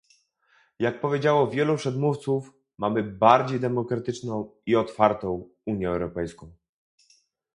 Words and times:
Jak 0.79 1.01
powiedziało 1.01 1.47
wielu 1.47 1.77
przedmówców, 1.77 2.53
mamy 2.77 3.03
bardziej 3.03 3.59
demokratyczną 3.59 4.51
i 4.65 4.75
otwartą 4.75 5.49
Unię 5.65 5.89
Europejską 5.89 6.51